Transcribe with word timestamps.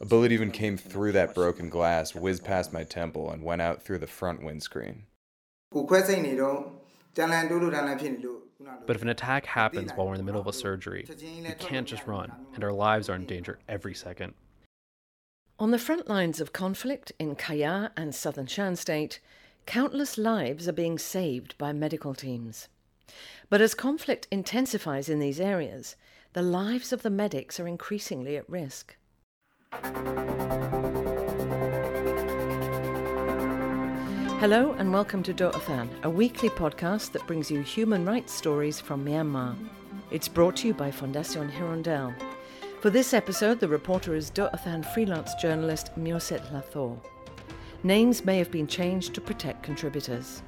A 0.00 0.06
bullet 0.06 0.32
even 0.32 0.50
came 0.50 0.76
through 0.76 1.12
that 1.12 1.34
broken 1.34 1.68
glass, 1.68 2.14
whizzed 2.14 2.44
past 2.44 2.72
my 2.72 2.84
temple, 2.84 3.30
and 3.30 3.42
went 3.42 3.62
out 3.62 3.82
through 3.82 3.98
the 3.98 4.06
front 4.06 4.42
windscreen. 4.42 5.04
But 8.86 8.96
if 8.96 9.02
an 9.02 9.08
attack 9.08 9.46
happens 9.46 9.92
while 9.92 10.06
we're 10.06 10.14
in 10.14 10.18
the 10.18 10.24
middle 10.24 10.40
of 10.40 10.46
a 10.46 10.52
surgery, 10.52 11.06
we 11.08 11.54
can't 11.58 11.86
just 11.86 12.06
run, 12.06 12.32
and 12.54 12.62
our 12.62 12.72
lives 12.72 13.08
are 13.08 13.16
in 13.16 13.26
danger 13.26 13.58
every 13.68 13.94
second. 13.94 14.34
On 15.58 15.70
the 15.70 15.78
front 15.78 16.08
lines 16.08 16.40
of 16.40 16.52
conflict 16.52 17.12
in 17.18 17.36
Kayah 17.36 17.90
and 17.96 18.14
southern 18.14 18.46
Shan 18.46 18.76
State, 18.76 19.20
countless 19.66 20.18
lives 20.18 20.66
are 20.68 20.72
being 20.72 20.98
saved 20.98 21.56
by 21.58 21.72
medical 21.72 22.14
teams. 22.14 22.68
But 23.48 23.60
as 23.60 23.74
conflict 23.74 24.26
intensifies 24.30 25.08
in 25.08 25.18
these 25.18 25.38
areas, 25.40 25.96
the 26.34 26.42
lives 26.42 26.94
of 26.94 27.02
the 27.02 27.10
medics 27.10 27.60
are 27.60 27.68
increasingly 27.68 28.38
at 28.38 28.48
risk. 28.48 28.96
Hello 34.40 34.72
and 34.78 34.90
welcome 34.90 35.22
to 35.24 35.34
Doh 35.34 35.50
Athan, 35.50 35.90
a 36.04 36.10
weekly 36.10 36.48
podcast 36.48 37.12
that 37.12 37.26
brings 37.26 37.50
you 37.50 37.60
human 37.60 38.06
rights 38.06 38.32
stories 38.32 38.80
from 38.80 39.04
Myanmar. 39.04 39.54
It's 40.10 40.26
brought 40.26 40.56
to 40.56 40.68
you 40.68 40.72
by 40.74 40.90
Fondation 40.90 41.52
Hirondelle. 41.52 42.14
For 42.80 42.88
this 42.88 43.12
episode, 43.12 43.60
the 43.60 43.68
reporter 43.68 44.14
is 44.14 44.30
Doh 44.30 44.48
Athan 44.54 44.86
freelance 44.94 45.34
journalist 45.34 45.94
Myo 45.98 46.18
Sett 46.18 46.42
Hla 46.46 46.64
Thaw. 46.64 46.96
Names 47.82 48.24
may 48.24 48.38
have 48.38 48.50
been 48.50 48.66
changed 48.66 49.12
to 49.14 49.20
protect 49.20 49.62
contributors. 49.62 50.42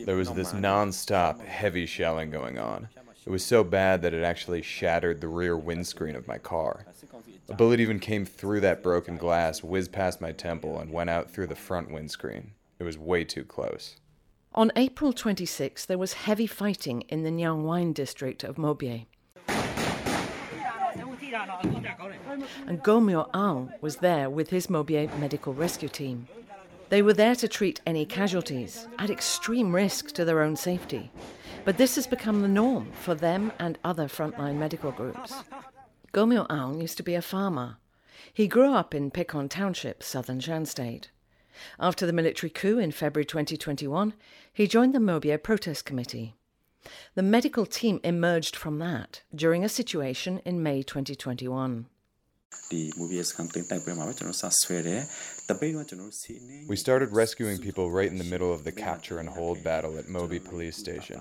There 0.00 0.16
was 0.16 0.30
this 0.32 0.52
non-stop 0.52 1.40
heavy 1.40 1.86
shelling 1.86 2.30
going 2.30 2.58
on. 2.58 2.88
It 3.24 3.30
was 3.30 3.44
so 3.44 3.62
bad 3.62 4.02
that 4.02 4.14
it 4.14 4.24
actually 4.24 4.62
shattered 4.62 5.20
the 5.20 5.28
rear 5.28 5.56
windscreen 5.56 6.16
of 6.16 6.26
my 6.26 6.38
car. 6.38 6.86
A 7.48 7.54
bullet 7.54 7.78
even 7.80 8.00
came 8.00 8.24
through 8.24 8.60
that 8.60 8.82
broken 8.82 9.16
glass, 9.16 9.62
whizzed 9.62 9.92
past 9.92 10.20
my 10.20 10.32
temple, 10.32 10.78
and 10.78 10.90
went 10.90 11.10
out 11.10 11.30
through 11.30 11.46
the 11.46 11.54
front 11.54 11.90
windscreen. 11.90 12.52
It 12.78 12.84
was 12.84 12.98
way 12.98 13.24
too 13.24 13.44
close. 13.44 13.96
On 14.54 14.72
April 14.76 15.12
26, 15.12 15.86
there 15.86 15.98
was 15.98 16.12
heavy 16.12 16.46
fighting 16.46 17.02
in 17.02 17.22
the 17.22 17.30
Nyang 17.30 17.62
Wine 17.62 17.92
district 17.92 18.44
of 18.44 18.56
Mobye. 18.56 19.06
And 22.66 22.82
Gomyo 22.82 23.30
Aung 23.32 23.72
was 23.80 23.96
there 23.96 24.28
with 24.28 24.50
his 24.50 24.66
Mobye 24.66 25.18
medical 25.18 25.54
rescue 25.54 25.88
team. 25.88 26.28
They 26.88 27.00
were 27.00 27.14
there 27.14 27.34
to 27.36 27.48
treat 27.48 27.80
any 27.86 28.04
casualties 28.04 28.86
at 28.98 29.08
extreme 29.10 29.74
risk 29.74 30.12
to 30.12 30.24
their 30.24 30.42
own 30.42 30.56
safety. 30.56 31.10
But 31.64 31.78
this 31.78 31.94
has 31.94 32.06
become 32.06 32.42
the 32.42 32.48
norm 32.48 32.92
for 32.92 33.14
them 33.14 33.52
and 33.58 33.78
other 33.82 34.08
frontline 34.08 34.56
medical 34.56 34.90
groups. 34.90 35.32
Gomyo 36.12 36.46
Aung 36.48 36.82
used 36.82 36.98
to 36.98 37.02
be 37.02 37.14
a 37.14 37.22
farmer. 37.22 37.76
He 38.32 38.46
grew 38.46 38.74
up 38.74 38.94
in 38.94 39.10
Pekon 39.10 39.48
Township, 39.48 40.02
southern 40.02 40.40
Shan 40.40 40.66
State. 40.66 41.10
After 41.78 42.04
the 42.06 42.12
military 42.12 42.50
coup 42.50 42.78
in 42.78 42.92
February 42.92 43.24
2021, 43.24 44.14
he 44.52 44.66
joined 44.66 44.94
the 44.94 44.98
Mobye 44.98 45.42
Protest 45.42 45.84
Committee. 45.84 46.34
The 47.14 47.22
medical 47.22 47.66
team 47.66 48.00
emerged 48.02 48.56
from 48.56 48.78
that 48.78 49.22
during 49.34 49.64
a 49.64 49.68
situation 49.68 50.40
in 50.44 50.62
May 50.62 50.82
2021. 50.82 51.86
We 56.68 56.76
started 56.76 57.12
rescuing 57.12 57.58
people 57.58 57.90
right 57.90 58.10
in 58.10 58.18
the 58.18 58.24
middle 58.24 58.52
of 58.52 58.64
the 58.64 58.72
capture 58.72 59.18
and 59.18 59.28
hold 59.28 59.62
battle 59.62 59.98
at 59.98 60.06
Mobye 60.06 60.44
police 60.44 60.76
station. 60.76 61.20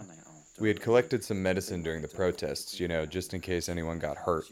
We 0.59 0.67
had 0.67 0.81
collected 0.81 1.23
some 1.23 1.41
medicine 1.41 1.83
during 1.83 2.01
the 2.01 2.07
protests, 2.07 2.79
you 2.79 2.87
know, 2.87 3.05
just 3.05 3.33
in 3.33 3.41
case 3.41 3.67
anyone 3.67 3.99
got 3.99 4.17
hurt. 4.17 4.45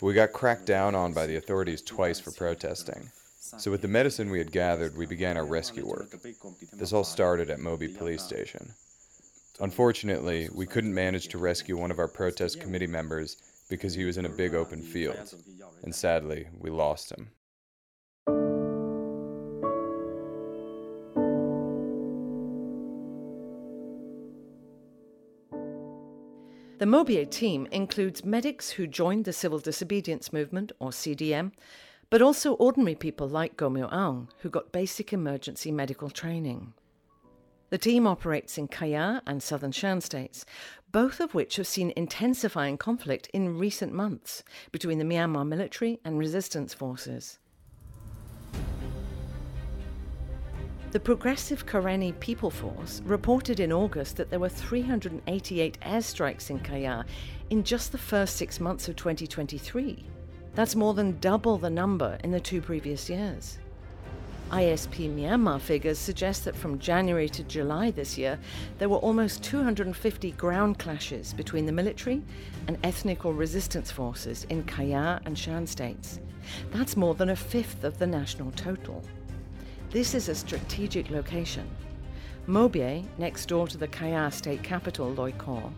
But 0.00 0.06
we 0.06 0.14
got 0.14 0.32
cracked 0.32 0.66
down 0.66 0.94
on 0.94 1.12
by 1.12 1.26
the 1.26 1.36
authorities 1.36 1.82
twice 1.82 2.20
for 2.20 2.32
protesting. 2.32 3.10
So 3.58 3.70
with 3.70 3.82
the 3.82 3.88
medicine 3.88 4.30
we 4.30 4.38
had 4.38 4.50
gathered, 4.50 4.96
we 4.96 5.06
began 5.06 5.36
our 5.36 5.44
rescue 5.44 5.86
work. 5.86 6.10
This 6.72 6.92
all 6.92 7.04
started 7.04 7.50
at 7.50 7.58
Mobye 7.58 7.96
police 7.96 8.22
station. 8.22 8.72
Unfortunately, 9.60 10.48
we 10.54 10.66
couldn't 10.66 10.92
manage 10.92 11.28
to 11.28 11.38
rescue 11.38 11.78
one 11.78 11.90
of 11.90 11.98
our 11.98 12.08
protest 12.08 12.60
committee 12.60 12.86
members 12.86 13.38
because 13.70 13.94
he 13.94 14.04
was 14.04 14.18
in 14.18 14.26
a 14.26 14.28
big 14.28 14.54
open 14.54 14.82
field, 14.82 15.16
and 15.82 15.94
sadly, 15.94 16.46
we 16.58 16.70
lost 16.70 17.10
him. 17.10 17.30
The 26.78 26.84
Mobye 26.84 27.30
team 27.30 27.66
includes 27.72 28.22
medics 28.22 28.68
who 28.68 28.86
joined 28.86 29.24
the 29.24 29.32
Civil 29.32 29.58
Disobedience 29.58 30.34
Movement, 30.34 30.72
or 30.78 30.90
CDM, 30.90 31.52
but 32.10 32.20
also 32.20 32.52
ordinary 32.54 32.94
people 32.94 33.26
like 33.26 33.56
Gomyo 33.56 33.90
Aung, 33.90 34.28
who 34.40 34.50
got 34.50 34.72
basic 34.72 35.14
emergency 35.14 35.72
medical 35.72 36.10
training. 36.10 36.74
The 37.76 37.90
team 37.90 38.06
operates 38.06 38.56
in 38.56 38.68
Kayah 38.68 39.20
and 39.26 39.42
southern 39.42 39.70
Shan 39.70 40.00
states, 40.00 40.46
both 40.92 41.20
of 41.20 41.34
which 41.34 41.56
have 41.56 41.66
seen 41.66 41.92
intensifying 41.94 42.78
conflict 42.78 43.28
in 43.34 43.58
recent 43.58 43.92
months 43.92 44.42
between 44.72 44.96
the 44.96 45.04
Myanmar 45.04 45.46
military 45.46 46.00
and 46.02 46.18
resistance 46.18 46.72
forces. 46.72 47.38
The 50.92 51.00
Progressive 51.00 51.66
Karenni 51.66 52.18
People 52.18 52.50
Force 52.50 53.02
reported 53.04 53.60
in 53.60 53.72
August 53.72 54.16
that 54.16 54.30
there 54.30 54.40
were 54.40 54.48
388 54.48 55.78
airstrikes 55.80 56.48
in 56.48 56.60
Kayah 56.60 57.04
in 57.50 57.62
just 57.62 57.92
the 57.92 57.98
first 57.98 58.36
six 58.36 58.58
months 58.58 58.88
of 58.88 58.96
2023. 58.96 60.02
That's 60.54 60.76
more 60.76 60.94
than 60.94 61.18
double 61.20 61.58
the 61.58 61.68
number 61.68 62.16
in 62.24 62.30
the 62.30 62.40
two 62.40 62.62
previous 62.62 63.10
years. 63.10 63.58
ISP 64.50 65.12
Myanmar 65.12 65.60
figures 65.60 65.98
suggest 65.98 66.44
that 66.44 66.54
from 66.54 66.78
January 66.78 67.28
to 67.28 67.42
July 67.42 67.90
this 67.90 68.16
year, 68.16 68.38
there 68.78 68.88
were 68.88 68.98
almost 68.98 69.42
250 69.42 70.30
ground 70.32 70.78
clashes 70.78 71.32
between 71.32 71.66
the 71.66 71.72
military 71.72 72.22
and 72.68 72.78
ethnic 72.84 73.26
or 73.26 73.34
resistance 73.34 73.90
forces 73.90 74.44
in 74.44 74.62
Kayah 74.62 75.20
and 75.26 75.36
Shan 75.36 75.66
states. 75.66 76.20
That's 76.70 76.96
more 76.96 77.14
than 77.14 77.30
a 77.30 77.36
fifth 77.36 77.82
of 77.82 77.98
the 77.98 78.06
national 78.06 78.52
total. 78.52 79.02
This 79.90 80.14
is 80.14 80.28
a 80.28 80.34
strategic 80.34 81.10
location. 81.10 81.68
Mobye, 82.46 83.04
next 83.18 83.46
door 83.46 83.66
to 83.66 83.76
the 83.76 83.88
Kayah 83.88 84.32
state 84.32 84.62
capital, 84.62 85.12
Loikaw, 85.12 85.72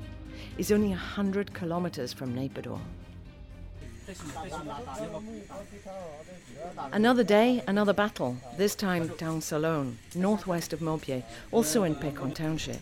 is 0.58 0.70
only 0.70 0.90
100 0.90 1.54
kilometers 1.54 2.12
from 2.12 2.34
Naypyidaw. 2.34 2.78
Another 6.92 7.24
day, 7.24 7.62
another 7.66 7.92
battle, 7.92 8.38
this 8.56 8.74
time 8.74 9.10
Taung 9.10 9.42
Salone, 9.42 9.98
northwest 10.14 10.72
of 10.72 10.80
Mobye, 10.80 11.22
also 11.52 11.84
in 11.84 11.94
Pekon 11.94 12.34
Township. 12.34 12.80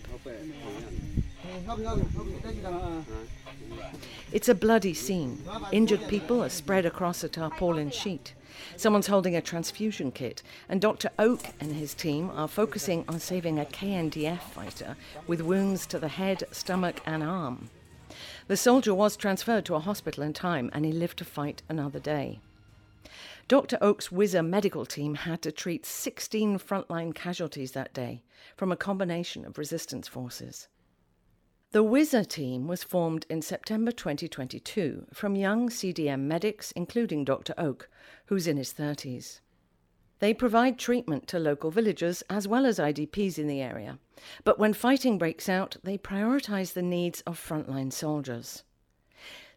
It's 4.33 4.49
a 4.49 4.55
bloody 4.55 4.95
scene. 4.95 5.43
Injured 5.73 6.07
people 6.07 6.45
are 6.45 6.49
spread 6.49 6.87
across 6.87 7.25
a 7.25 7.29
tarpaulin 7.29 7.91
sheet. 7.91 8.35
Someone's 8.77 9.09
holding 9.09 9.35
a 9.35 9.43
transfusion 9.43 10.13
kit, 10.13 10.43
and 10.69 10.81
Dr. 10.81 11.11
Oak 11.19 11.41
and 11.61 11.75
his 11.75 11.93
team 11.95 12.31
are 12.31 12.49
focusing 12.49 13.05
on 13.09 13.19
saving 13.19 13.59
a 13.59 13.65
KNDF 13.65 14.41
fighter 14.41 14.97
with 15.27 15.41
wounds 15.41 15.87
to 15.87 15.99
the 15.99 16.09
head, 16.09 16.45
stomach, 16.53 17.01
and 17.05 17.23
arm. 17.23 17.69
The 18.49 18.57
soldier 18.57 18.95
was 18.95 19.17
transferred 19.17 19.65
to 19.67 19.75
a 19.75 19.81
hospital 19.81 20.23
in 20.23 20.33
time 20.33 20.71
and 20.73 20.85
he 20.85 20.93
lived 20.93 21.19
to 21.19 21.25
fight 21.25 21.63
another 21.69 21.99
day. 21.99 22.41
Dr. 23.49 23.77
Oak's 23.81 24.13
Whizzer 24.13 24.43
medical 24.43 24.87
team 24.87 25.15
had 25.15 25.43
to 25.43 25.53
treat 25.53 25.85
16 25.85 26.59
frontline 26.59 27.15
casualties 27.15 27.73
that 27.73 27.93
day 27.93 28.23
from 28.57 28.71
a 28.71 28.77
combination 28.77 29.45
of 29.45 29.59
resistance 29.59 30.07
forces. 30.07 30.69
The 31.73 31.83
Whizzer 31.83 32.25
team 32.25 32.69
was 32.69 32.85
formed 32.85 33.27
in 33.29 33.43
September 33.43 33.91
2022 33.91 35.07
from 35.13 35.35
young 35.35 35.69
CDM 35.69 36.21
medics, 36.21 36.73
including 36.73 37.25
Dr. 37.25 37.55
Oak, 37.59 37.89
who's 38.27 38.47
in 38.47 38.57
his 38.57 38.73
30s. 38.73 39.41
They 40.19 40.33
provide 40.33 40.79
treatment 40.79 41.27
to 41.29 41.39
local 41.39 41.71
villagers 41.71 42.23
as 42.31 42.49
well 42.49 42.65
as 42.65 42.79
IDPs 42.79 43.39
in 43.39 43.49
the 43.49 43.61
area. 43.61 43.99
But 44.45 44.59
when 44.59 44.73
fighting 44.73 45.19
breaks 45.19 45.49
out, 45.49 45.77
they 45.83 45.99
prioritize 45.99 46.73
the 46.73 46.83
needs 46.83 47.21
of 47.23 47.39
frontline 47.39 47.93
soldiers. 47.93 48.63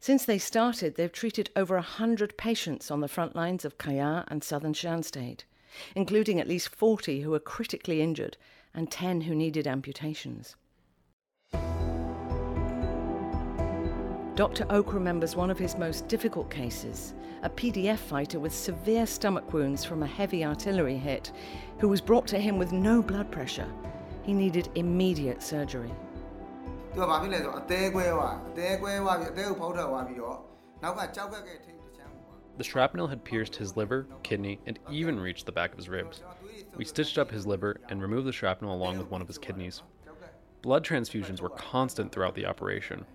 Since 0.02 0.26
they 0.26 0.38
started, 0.38 0.96
they've 0.96 1.12
treated 1.12 1.50
over 1.56 1.76
100 1.76 2.38
patients 2.38 2.90
on 2.92 3.02
the 3.02 3.08
front 3.08 3.36
lines 3.36 3.66
of 3.66 3.78
Kayah 3.78 4.26
and 4.28 4.44
southern 4.44 4.74
Shan 4.74 5.04
State, 5.04 5.46
including 5.96 6.40
at 6.40 6.48
least 6.48 6.70
40 6.70 7.22
who 7.22 7.32
were 7.32 7.40
critically 7.40 8.02
injured 8.02 8.38
and 8.74 8.92
10 8.92 9.22
who 9.22 9.36
needed 9.36 9.68
amputations. 9.68 10.56
Dr. 14.40 14.66
Oak 14.70 14.94
remembers 14.94 15.36
one 15.36 15.50
of 15.50 15.60
his 15.60 15.78
most 15.78 16.08
difficult 16.08 16.50
cases 16.50 17.14
a 17.44 17.50
PDF 17.50 17.98
fighter 17.98 18.40
with 18.40 18.56
severe 18.56 19.06
stomach 19.06 19.52
wounds 19.52 19.84
from 19.84 20.02
a 20.02 20.08
heavy 20.08 20.46
artillery 20.46 20.96
hit 20.96 21.34
who 21.80 21.90
was 21.90 22.00
brought 22.00 22.26
to 22.28 22.40
him 22.40 22.58
with 22.58 22.72
no 22.72 23.02
blood 23.02 23.30
pressure. 23.32 23.68
He 24.24 24.32
needed 24.32 24.70
immediate 24.76 25.44
surgery. 25.44 25.92
The 26.96 27.06
shrapnel 32.64 33.08
had 33.08 33.26
pierced 33.26 33.56
his 33.58 33.76
liver, 33.76 34.08
kidney, 34.24 34.62
and 34.66 34.80
even 34.90 35.20
reached 35.20 35.48
the 35.48 35.52
back 35.52 35.72
of 35.72 35.78
his 35.78 35.90
ribs. 35.90 36.24
We 36.78 36.86
stitched 36.86 37.18
up 37.18 37.30
his 37.30 37.46
liver 37.46 37.82
and 37.90 38.02
removed 38.02 38.26
the 38.26 38.32
shrapnel 38.32 38.74
along 38.74 39.00
with 39.00 39.12
one 39.12 39.22
of 39.22 39.28
his 39.28 39.38
kidneys. 39.38 39.82
Blood 40.62 40.86
transfusions 40.86 41.42
were 41.42 41.50
constant 41.50 42.14
throughout 42.14 42.36
the 42.36 42.46
operation. 42.46 43.06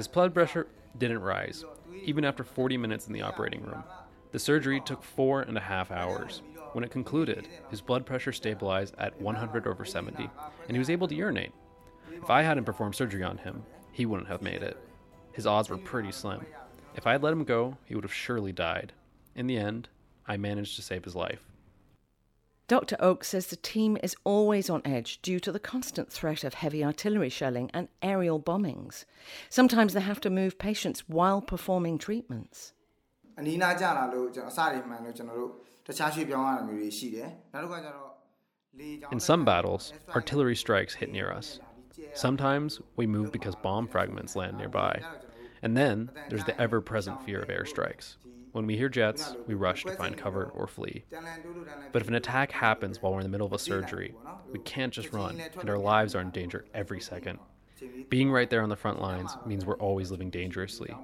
His 0.00 0.08
blood 0.08 0.32
pressure 0.32 0.66
didn't 0.96 1.20
rise, 1.20 1.62
even 2.06 2.24
after 2.24 2.42
40 2.42 2.78
minutes 2.78 3.06
in 3.06 3.12
the 3.12 3.20
operating 3.20 3.62
room. 3.62 3.84
The 4.32 4.38
surgery 4.38 4.80
took 4.80 5.02
four 5.02 5.42
and 5.42 5.58
a 5.58 5.60
half 5.60 5.90
hours. 5.90 6.40
When 6.72 6.84
it 6.84 6.90
concluded, 6.90 7.46
his 7.68 7.82
blood 7.82 8.06
pressure 8.06 8.32
stabilized 8.32 8.94
at 8.96 9.20
100 9.20 9.66
over 9.66 9.84
70, 9.84 10.30
and 10.66 10.74
he 10.74 10.78
was 10.78 10.88
able 10.88 11.06
to 11.06 11.14
urinate. 11.14 11.52
If 12.14 12.30
I 12.30 12.40
hadn't 12.40 12.64
performed 12.64 12.94
surgery 12.94 13.22
on 13.22 13.36
him, 13.36 13.62
he 13.92 14.06
wouldn't 14.06 14.30
have 14.30 14.40
made 14.40 14.62
it. 14.62 14.78
His 15.32 15.46
odds 15.46 15.68
were 15.68 15.76
pretty 15.76 16.12
slim. 16.12 16.46
If 16.96 17.06
I 17.06 17.12
had 17.12 17.22
let 17.22 17.34
him 17.34 17.44
go, 17.44 17.76
he 17.84 17.94
would 17.94 18.04
have 18.04 18.14
surely 18.14 18.52
died. 18.52 18.94
In 19.36 19.48
the 19.48 19.58
end, 19.58 19.90
I 20.26 20.38
managed 20.38 20.76
to 20.76 20.82
save 20.82 21.04
his 21.04 21.14
life. 21.14 21.44
Dr. 22.70 22.94
Oak 23.00 23.24
says 23.24 23.48
the 23.48 23.56
team 23.56 23.98
is 24.00 24.14
always 24.22 24.70
on 24.70 24.80
edge 24.84 25.20
due 25.22 25.40
to 25.40 25.50
the 25.50 25.58
constant 25.58 26.08
threat 26.08 26.44
of 26.44 26.54
heavy 26.54 26.84
artillery 26.84 27.28
shelling 27.28 27.68
and 27.74 27.88
aerial 28.00 28.38
bombings. 28.38 29.04
Sometimes 29.48 29.92
they 29.92 30.00
have 30.00 30.20
to 30.20 30.30
move 30.30 30.56
patients 30.56 31.08
while 31.08 31.42
performing 31.42 31.98
treatments. 31.98 32.72
In 39.10 39.18
some 39.18 39.44
battles, 39.44 39.92
artillery 40.14 40.54
strikes 40.54 40.94
hit 40.94 41.10
near 41.10 41.32
us. 41.32 41.58
Sometimes 42.14 42.80
we 42.94 43.04
move 43.04 43.32
because 43.32 43.56
bomb 43.56 43.88
fragments 43.88 44.36
land 44.36 44.56
nearby. 44.56 45.02
And 45.62 45.76
then 45.76 46.08
there's 46.28 46.44
the 46.44 46.60
ever 46.60 46.80
present 46.80 47.20
fear 47.24 47.40
of 47.40 47.48
airstrikes. 47.48 48.14
When 48.52 48.66
we 48.66 48.76
hear 48.76 48.88
jets, 48.88 49.36
we 49.46 49.54
rush 49.54 49.84
to 49.84 49.92
find 49.92 50.16
cover 50.16 50.46
or 50.54 50.66
flee. 50.66 51.04
But 51.92 52.02
if 52.02 52.08
an 52.08 52.14
attack 52.14 52.50
happens 52.50 53.00
while 53.00 53.12
we're 53.12 53.20
in 53.20 53.24
the 53.24 53.30
middle 53.30 53.46
of 53.46 53.52
a 53.52 53.58
surgery, 53.58 54.14
we 54.50 54.58
can't 54.60 54.92
just 54.92 55.12
run, 55.12 55.40
and 55.58 55.70
our 55.70 55.78
lives 55.78 56.14
are 56.14 56.20
in 56.20 56.30
danger 56.30 56.64
every 56.74 57.00
second. 57.00 57.38
Being 58.08 58.30
right 58.30 58.50
there 58.50 58.62
on 58.62 58.68
the 58.68 58.76
front 58.76 59.00
lines 59.00 59.36
means 59.46 59.64
we're 59.64 59.76
always 59.76 60.10
living 60.10 60.30
dangerously. 60.30 60.94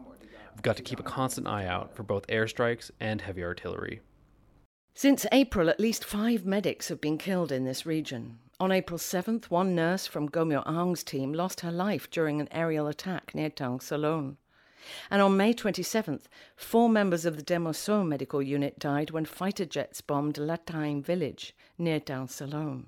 We've 0.54 0.62
got 0.62 0.76
to 0.76 0.82
keep 0.82 1.00
a 1.00 1.04
constant 1.04 1.46
eye 1.46 1.66
out 1.66 1.94
for 1.94 2.02
both 2.02 2.26
airstrikes 2.26 2.90
and 2.98 3.20
heavy 3.20 3.44
artillery. 3.44 4.00
Since 4.94 5.26
April, 5.30 5.68
at 5.68 5.78
least 5.78 6.04
five 6.04 6.46
medics 6.46 6.88
have 6.88 7.00
been 7.00 7.18
killed 7.18 7.52
in 7.52 7.64
this 7.64 7.84
region. 7.84 8.38
On 8.58 8.72
April 8.72 8.98
7th, 8.98 9.44
one 9.50 9.74
nurse 9.74 10.06
from 10.06 10.30
Gomyo 10.30 10.64
Aung's 10.66 11.04
team 11.04 11.34
lost 11.34 11.60
her 11.60 11.70
life 11.70 12.10
during 12.10 12.40
an 12.40 12.48
aerial 12.50 12.86
attack 12.86 13.34
near 13.34 13.50
Taung 13.50 13.82
Salone. 13.82 14.38
And 15.10 15.22
on 15.22 15.36
May 15.36 15.54
27th, 15.54 16.24
four 16.56 16.88
members 16.88 17.24
of 17.24 17.36
the 17.36 17.42
Demoso 17.42 18.06
medical 18.06 18.42
unit 18.42 18.78
died 18.78 19.10
when 19.10 19.24
fighter 19.24 19.64
jets 19.64 20.00
bombed 20.00 20.36
Lataim 20.36 21.02
village 21.02 21.54
near 21.78 22.00
Dar 22.00 22.26
Salom. 22.26 22.86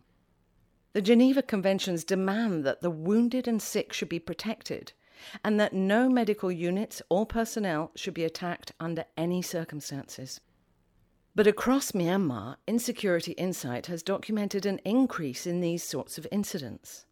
The 0.92 1.02
Geneva 1.02 1.42
Conventions 1.42 2.04
demand 2.04 2.64
that 2.64 2.80
the 2.80 2.90
wounded 2.90 3.46
and 3.46 3.60
sick 3.60 3.92
should 3.92 4.08
be 4.08 4.18
protected 4.18 4.92
and 5.44 5.58
that 5.60 5.72
no 5.72 6.08
medical 6.08 6.50
units 6.50 7.02
or 7.08 7.26
personnel 7.26 7.90
should 7.94 8.14
be 8.14 8.24
attacked 8.24 8.72
under 8.80 9.04
any 9.16 9.42
circumstances. 9.42 10.40
But 11.34 11.46
across 11.46 11.92
Myanmar, 11.92 12.56
Insecurity 12.66 13.32
Insight 13.32 13.86
has 13.86 14.02
documented 14.02 14.66
an 14.66 14.80
increase 14.84 15.46
in 15.46 15.60
these 15.60 15.84
sorts 15.84 16.18
of 16.18 16.26
incidents. 16.32 17.04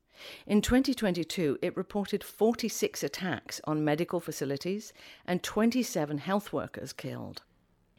In 0.46 0.60
2022, 0.60 1.58
it 1.62 1.76
reported 1.76 2.24
46 2.24 3.02
attacks 3.02 3.60
on 3.64 3.84
medical 3.84 4.20
facilities 4.20 4.92
and 5.26 5.42
27 5.42 6.18
health 6.18 6.52
workers 6.52 6.92
killed. 6.92 7.42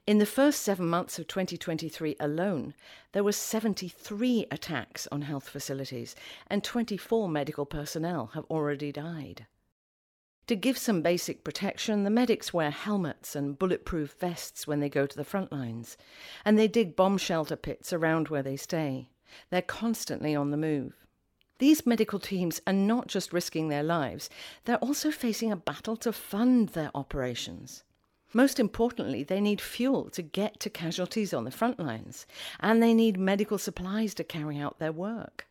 In 0.08 0.20
the 0.20 0.26
first 0.26 0.62
seven 0.62 0.88
months 0.88 1.20
of 1.20 1.28
2023 1.28 2.16
alone, 2.20 2.74
there 3.12 3.26
were 3.26 3.34
73 3.34 4.46
attacks 4.50 5.06
on 5.12 5.24
health 5.24 5.50
facilities, 5.50 6.16
and 6.50 6.64
24 6.64 7.28
medical 7.28 7.66
personnel 7.66 8.28
have 8.28 8.46
already 8.46 8.94
died. 8.94 9.48
To 10.48 10.56
give 10.56 10.78
some 10.78 11.02
basic 11.02 11.44
protection, 11.44 12.06
the 12.06 12.10
medics 12.10 12.54
wear 12.54 12.72
helmets 12.72 13.36
and 13.36 13.60
bulletproof 13.60 14.14
vests 14.14 14.66
when 14.66 14.80
they 14.80 14.88
go 14.88 15.06
to 15.06 15.18
the 15.18 15.26
front 15.26 15.52
lines, 15.52 15.98
and 16.46 16.58
they 16.58 16.70
dig 16.70 16.96
bomb 16.96 17.18
shelter 17.18 17.58
pits 17.58 17.92
around 17.92 18.30
where 18.30 18.44
they 18.44 18.56
stay. 18.56 19.10
They're 19.50 19.62
constantly 19.62 20.34
on 20.34 20.52
the 20.52 20.58
move. 20.58 21.06
These 21.60 21.86
medical 21.86 22.20
teams 22.20 22.62
are 22.68 22.74
not 22.74 23.08
just 23.08 23.34
risking 23.34 23.70
their 23.70 23.84
lives, 23.84 24.30
they're 24.66 24.78
also 24.78 25.10
facing 25.10 25.52
a 25.52 25.56
battle 25.56 25.98
to 25.98 26.14
fund 26.14 26.70
their 26.70 26.92
operations. 26.94 27.84
Most 28.34 28.60
importantly, 28.60 29.24
they 29.24 29.42
need 29.42 29.62
fuel 29.62 30.10
to 30.12 30.22
get 30.22 30.60
to 30.60 30.70
casualties 30.70 31.34
on 31.34 31.46
the 31.46 31.52
front 31.52 31.80
lines, 31.80 32.28
and 32.60 32.84
they 32.84 32.94
need 32.94 33.18
medical 33.18 33.58
supplies 33.58 34.14
to 34.16 34.24
carry 34.24 34.60
out 34.60 34.80
their 34.80 34.92
work. 34.92 35.48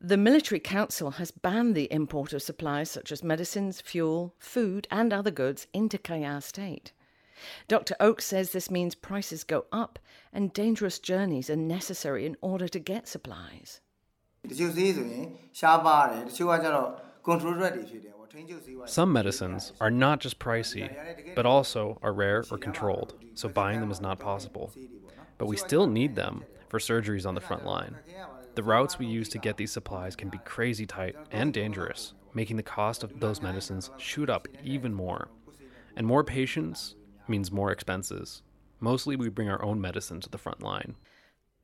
The 0.00 0.16
Military 0.16 0.58
Council 0.58 1.12
has 1.12 1.30
banned 1.30 1.74
the 1.74 1.92
import 1.92 2.32
of 2.32 2.42
supplies 2.42 2.90
such 2.90 3.12
as 3.12 3.22
medicines, 3.22 3.80
fuel, 3.80 4.34
food, 4.38 4.88
and 4.90 5.12
other 5.12 5.30
goods 5.30 5.66
into 5.72 5.98
Kayah 5.98 6.42
State. 6.42 6.92
Dr. 7.68 7.94
Oak 8.00 8.20
says 8.20 8.50
this 8.50 8.70
means 8.70 8.94
prices 8.94 9.44
go 9.44 9.66
up 9.70 9.98
and 10.32 10.52
dangerous 10.52 10.98
journeys 10.98 11.50
are 11.50 11.56
necessary 11.56 12.26
in 12.26 12.36
order 12.40 12.66
to 12.66 12.78
get 12.78 13.06
supplies. 13.06 13.80
Some 18.86 19.12
medicines 19.12 19.72
are 19.80 19.90
not 19.90 20.20
just 20.20 20.38
pricey, 20.38 21.34
but 21.34 21.46
also 21.46 21.98
are 22.02 22.12
rare 22.12 22.44
or 22.50 22.58
controlled, 22.58 23.14
so 23.34 23.48
buying 23.48 23.80
them 23.80 23.90
is 23.90 24.00
not 24.00 24.18
possible. 24.18 24.72
But 25.38 25.46
we 25.46 25.56
still 25.56 25.86
need 25.86 26.14
them 26.14 26.44
for 26.68 26.78
surgeries 26.78 27.26
on 27.26 27.34
the 27.34 27.40
front 27.40 27.64
line. 27.64 27.96
The 28.54 28.62
routes 28.62 28.98
we 28.98 29.06
use 29.06 29.28
to 29.30 29.38
get 29.38 29.56
these 29.56 29.72
supplies 29.72 30.16
can 30.16 30.28
be 30.28 30.38
crazy 30.38 30.86
tight 30.86 31.16
and 31.30 31.52
dangerous, 31.52 32.14
making 32.34 32.56
the 32.56 32.62
cost 32.62 33.02
of 33.02 33.20
those 33.20 33.42
medicines 33.42 33.90
shoot 33.98 34.30
up 34.30 34.48
even 34.62 34.94
more. 34.94 35.28
And 35.96 36.06
more 36.06 36.24
patients 36.24 36.94
means 37.28 37.50
more 37.52 37.70
expenses. 37.70 38.42
Mostly, 38.80 39.16
we 39.16 39.28
bring 39.30 39.48
our 39.48 39.62
own 39.62 39.80
medicine 39.80 40.20
to 40.20 40.28
the 40.28 40.38
front 40.38 40.62
line. 40.62 40.96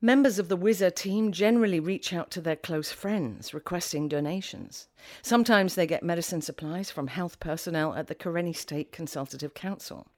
Members 0.05 0.41
of 0.41 0.49
the 0.49 0.57
Whizzer 0.57 0.91
team 0.91 1.31
generally 1.31 1.79
reach 1.79 2.13
out 2.13 2.29
to 2.33 2.41
their 2.41 2.57
close 2.57 2.91
friends 2.91 3.55
requesting 3.55 4.09
donations. 4.09 4.89
Sometimes 5.23 5.77
they 5.77 5.87
get 5.87 6.03
medicine 6.03 6.43
supplies 6.43 6.91
from 6.91 7.07
health 7.07 7.39
personnel 7.39 7.95
at 7.95 8.09
the 8.09 8.17
Karenni 8.17 8.53
State 8.53 8.91
Consultative 8.91 9.55
Council. 9.55 10.09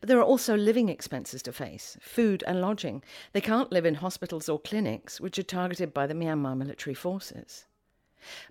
But 0.00 0.08
there 0.08 0.18
are 0.18 0.24
also 0.24 0.56
living 0.56 0.88
expenses 0.88 1.40
to 1.42 1.52
face 1.52 1.98
food 2.00 2.42
and 2.48 2.60
lodging. 2.60 3.04
They 3.32 3.40
can't 3.40 3.70
live 3.70 3.86
in 3.86 3.94
hospitals 3.94 4.48
or 4.48 4.58
clinics, 4.58 5.20
which 5.20 5.38
are 5.38 5.44
targeted 5.44 5.94
by 5.94 6.08
the 6.08 6.14
Myanmar 6.14 6.56
military 6.56 6.94
forces. 6.94 7.66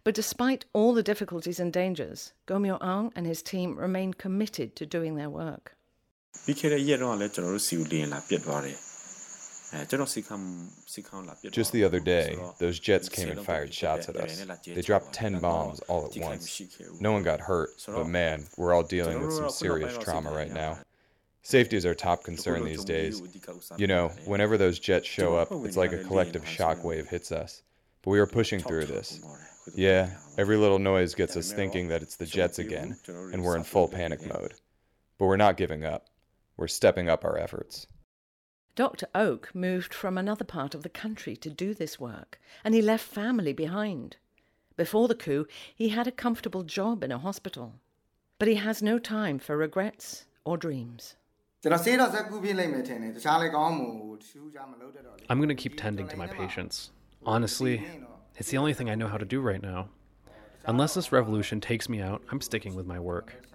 But 0.06 0.16
despite 0.16 0.64
all 0.72 0.94
the 0.94 1.04
difficulties 1.04 1.60
and 1.60 1.74
dangers, 1.74 2.32
Gomyo 2.48 2.80
Aung 2.80 3.12
and 3.14 3.26
his 3.26 3.44
team 3.44 3.76
remain 3.76 4.14
committed 4.14 4.78
to 4.78 4.86
doing 4.86 5.16
their 5.16 5.30
work. 5.30 5.76
Just 11.52 11.72
the 11.72 11.84
other 11.84 12.00
day, 12.00 12.38
those 12.58 12.80
jets 12.80 13.10
came 13.10 13.30
and 13.30 13.46
fired 13.46 13.74
shots 13.74 14.10
at 14.10 14.16
us. 14.16 14.46
They 14.66 14.82
dropped 14.82 15.14
10 15.14 15.40
bombs 15.40 15.80
all 15.82 16.06
at 16.06 16.18
once. 16.22 16.62
No 17.00 17.12
one 17.12 17.24
got 17.24 17.40
hurt, 17.40 17.70
but 17.88 18.08
man, 18.08 18.46
we're 18.58 18.74
all 18.74 18.84
dealing 18.84 19.22
with 19.22 19.34
some 19.34 19.50
serious 19.50 19.98
trauma 19.98 20.32
right 20.32 20.52
now. 20.52 20.80
Safety 21.42 21.78
is 21.78 21.86
our 21.86 21.96
top 21.96 22.24
concern 22.24 22.66
these 22.66 22.84
days. 22.84 23.22
You 23.78 23.88
know, 23.88 24.10
whenever 24.26 24.58
those 24.58 24.78
jets 24.80 25.08
show 25.08 25.36
up, 25.36 25.50
it's 25.66 25.78
like 25.78 25.94
a 25.94 26.04
collective 26.04 26.44
shockwave 26.44 27.08
hits 27.08 27.32
us. 27.32 27.62
But 28.02 28.12
we 28.12 28.20
are 28.20 28.28
pushing 28.28 28.60
through 28.60 28.86
this. 28.86 29.20
Yeah, 29.76 30.10
every 30.38 30.58
little 30.58 30.80
noise 30.80 31.14
gets 31.16 31.38
us 31.38 31.52
thinking 31.52 31.90
that 31.90 32.02
it's 32.02 32.16
the 32.16 32.26
jets 32.26 32.60
again, 32.60 32.98
and 33.08 33.44
we're 33.44 33.56
in 33.56 33.64
full 33.64 33.88
panic 33.88 34.26
mode. 34.26 34.56
But 35.18 35.28
we're 35.28 35.38
not 35.38 35.58
giving 35.58 35.86
up. 35.86 36.08
We're 36.58 36.68
stepping 36.68 37.10
up 37.10 37.24
our 37.24 37.38
efforts. 37.38 37.88
Dr. 38.80 39.08
Oak 39.14 39.54
moved 39.54 39.94
from 39.94 40.18
another 40.18 40.46
part 40.46 40.74
of 40.74 40.84
the 40.84 40.90
country 40.90 41.36
to 41.36 41.50
do 41.50 41.74
this 41.74 42.00
work, 42.00 42.40
and 42.64 42.74
he 42.74 42.82
left 42.82 43.04
family 43.04 43.52
behind. 43.52 44.16
Before 44.78 45.10
the 45.10 45.16
coup, 45.16 45.48
he 45.76 45.90
had 45.90 46.08
a 46.08 46.14
comfortable 46.14 46.64
job 46.64 47.04
in 47.04 47.12
a 47.12 47.18
hospital. 47.18 47.74
But 48.38 48.48
he 48.48 48.56
has 48.56 48.82
no 48.82 48.98
time 48.98 49.38
for 49.38 49.58
regrets 49.58 50.28
or 50.46 50.56
dreams. 50.56 51.18
I'm 55.30 55.40
going 55.40 55.50
to 55.50 55.56
keep 55.56 55.76
tending 55.76 56.08
to 56.08 56.16
my 56.16 56.28
patients. 56.28 56.92
Honestly, 57.26 57.86
it's 58.38 58.50
the 58.50 58.58
only 58.60 58.74
thing 58.74 58.90
I 58.90 58.96
know 58.96 59.10
how 59.10 59.18
to 59.18 59.26
do 59.26 59.42
right 59.42 59.62
now. 59.62 59.90
Unless 60.64 60.94
this 60.94 61.12
revolution 61.12 61.60
takes 61.60 61.90
me 61.90 62.00
out, 62.00 62.22
I'm 62.32 62.40
sticking 62.40 62.76
with 62.76 62.86
my 62.86 63.02
work. 63.02 63.46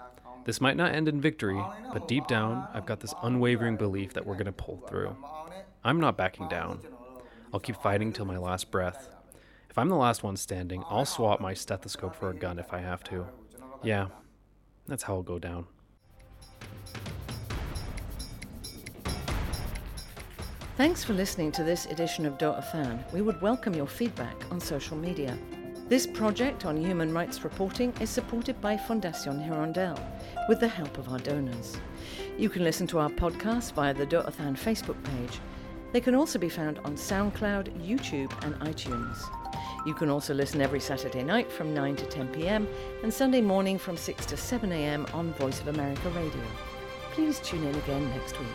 This 0.45 0.61
might 0.61 0.77
not 0.77 0.95
end 0.95 1.09
in 1.09 1.21
victory, 1.21 1.63
but 1.93 2.07
deep 2.07 2.27
down, 2.27 2.69
I've 2.75 2.85
got 2.85 3.01
this 3.01 3.15
unwavering 3.23 3.77
belief 3.77 4.13
that 4.13 4.27
we're 4.27 4.35
going 4.35 4.45
to 4.45 4.53
pull 4.53 4.77
through. 4.89 5.17
I'm 5.83 6.01
not 6.01 6.19
backing 6.19 6.49
down. 6.49 6.81
I'll 7.53 7.61
keep 7.61 7.77
fighting 7.77 8.13
till 8.13 8.27
my 8.27 8.37
last 8.37 8.71
breath. 8.71 9.09
If 9.71 9.79
I'm 9.79 9.89
the 9.89 9.97
last 9.97 10.23
one 10.23 10.37
standing, 10.37 10.85
I'll 10.89 11.07
swap 11.07 11.41
my 11.41 11.55
stethoscope 11.55 12.15
for 12.15 12.31
a 12.31 12.35
gun 12.35 12.59
if 12.59 12.73
I 12.73 12.79
have 12.79 13.03
to. 13.05 13.27
Yeah, 13.83 14.09
that's 14.87 15.03
how 15.03 15.15
I'll 15.15 15.23
go 15.23 15.39
down. 15.39 15.67
Thanks 20.77 21.05
for 21.05 21.13
listening 21.13 21.53
to 21.53 21.63
this 21.63 21.87
edition 21.87 22.27
of 22.27 22.37
Doh 22.37 22.55
Athan. 22.55 23.13
We 23.13 23.23
would 23.23 23.41
welcome 23.41 23.75
your 23.75 23.87
feedback 23.87 24.37
on 24.51 24.61
social 24.61 24.97
media. 24.97 25.39
This 25.87 26.07
project 26.07 26.65
on 26.65 26.79
human 26.79 27.13
rights 27.13 27.45
reporting 27.45 27.93
is 28.01 28.09
supported 28.09 28.59
by 28.63 28.75
Fondation 28.75 29.47
Hirondelle 29.47 30.01
with 30.49 30.59
the 30.59 30.67
help 30.67 30.97
of 30.97 31.11
our 31.11 31.19
donors. 31.19 31.77
You 32.39 32.49
can 32.49 32.65
listen 32.65 32.87
to 32.87 33.01
our 33.01 33.11
podcast 33.11 33.75
via 33.75 33.93
the 33.93 34.07
Doh 34.07 34.23
Athan 34.23 34.57
Facebook 34.57 34.97
page. 35.05 35.41
They 35.93 36.01
can 36.01 36.15
also 36.15 36.39
be 36.39 36.49
found 36.49 36.79
on 36.85 36.97
SoundCloud, 36.97 37.87
YouTube, 37.87 38.33
and 38.47 38.55
iTunes. 38.61 39.19
You 39.85 39.93
can 39.93 40.09
also 40.09 40.33
listen 40.33 40.63
every 40.63 40.81
Saturday 40.81 41.23
night 41.23 41.53
from 41.53 41.75
9 41.75 41.97
to 41.97 42.07
10 42.07 42.29
pm 42.29 42.67
and 43.03 43.13
Sunday 43.13 43.43
morning 43.43 43.77
from 43.77 43.99
6 43.99 44.25
to 44.25 44.39
7 44.39 44.73
am 44.73 45.07
on 45.13 45.35
Voice 45.35 45.61
of 45.61 45.69
America 45.69 46.09
Radio. 46.11 46.43
Please 47.13 47.41
tune 47.41 47.63
in 47.63 47.75
again 47.75 48.09
next 48.09 48.41
week. 48.41 48.49